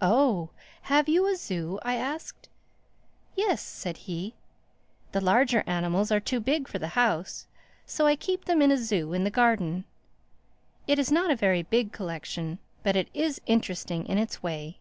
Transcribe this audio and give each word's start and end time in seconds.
"Oh, 0.00 0.48
have 0.88 1.10
you 1.10 1.30
a 1.30 1.36
zoo?" 1.36 1.78
I 1.82 1.96
asked. 1.96 2.48
"Yes," 3.36 3.60
said 3.60 3.98
he. 4.08 4.32
"The 5.12 5.20
larger 5.20 5.62
animals 5.66 6.10
are 6.10 6.20
too 6.20 6.40
big 6.40 6.68
for 6.68 6.78
the 6.78 6.88
house, 6.96 7.46
so 7.84 8.06
I 8.06 8.16
keep 8.16 8.46
them 8.46 8.62
in 8.62 8.72
a 8.72 8.78
zoo 8.78 9.12
in 9.12 9.24
the 9.24 9.30
garden. 9.30 9.84
It 10.86 10.98
is 10.98 11.12
not 11.12 11.30
a 11.30 11.36
very 11.36 11.62
big 11.64 11.92
collection 11.92 12.60
but 12.82 12.96
it 12.96 13.10
is 13.12 13.42
interesting 13.44 14.06
in 14.06 14.16
its 14.16 14.42
way." 14.42 14.78